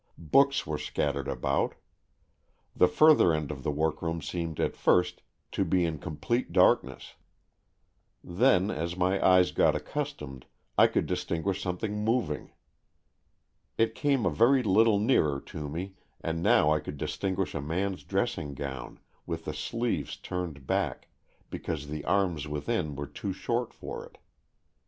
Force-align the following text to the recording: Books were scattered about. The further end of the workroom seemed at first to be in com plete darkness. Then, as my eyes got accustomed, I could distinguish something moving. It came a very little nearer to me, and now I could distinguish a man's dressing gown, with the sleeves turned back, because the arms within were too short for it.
Books 0.17 0.65
were 0.65 0.79
scattered 0.79 1.27
about. 1.27 1.75
The 2.75 2.87
further 2.87 3.33
end 3.35 3.51
of 3.51 3.61
the 3.61 3.69
workroom 3.69 4.19
seemed 4.19 4.59
at 4.59 4.75
first 4.75 5.21
to 5.51 5.63
be 5.63 5.85
in 5.85 5.99
com 5.99 6.17
plete 6.17 6.51
darkness. 6.51 7.13
Then, 8.23 8.71
as 8.71 8.97
my 8.97 9.23
eyes 9.23 9.51
got 9.51 9.75
accustomed, 9.75 10.47
I 10.75 10.87
could 10.87 11.05
distinguish 11.05 11.61
something 11.61 12.03
moving. 12.03 12.51
It 13.77 13.93
came 13.93 14.25
a 14.25 14.31
very 14.31 14.63
little 14.63 14.97
nearer 14.97 15.39
to 15.39 15.69
me, 15.69 15.93
and 16.19 16.41
now 16.41 16.71
I 16.73 16.79
could 16.79 16.97
distinguish 16.97 17.53
a 17.53 17.61
man's 17.61 18.03
dressing 18.03 18.55
gown, 18.55 18.99
with 19.27 19.45
the 19.45 19.53
sleeves 19.53 20.17
turned 20.17 20.65
back, 20.65 21.09
because 21.51 21.89
the 21.89 22.03
arms 22.05 22.47
within 22.47 22.95
were 22.95 23.05
too 23.05 23.33
short 23.33 23.71
for 23.71 24.03
it. 24.07 24.17